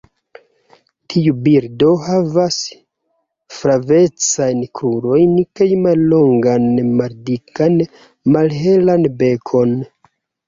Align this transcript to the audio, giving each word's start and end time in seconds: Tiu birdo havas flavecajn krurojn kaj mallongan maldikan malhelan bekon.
Tiu 1.13 1.33
birdo 1.47 1.89
havas 2.05 2.55
flavecajn 3.57 4.63
krurojn 4.79 5.35
kaj 5.59 5.67
mallongan 5.83 6.65
maldikan 7.03 7.77
malhelan 8.37 9.07
bekon. 9.21 9.77